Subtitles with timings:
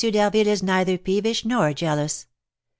[0.11, 2.25] d'Harville is neither peevish nor jealous."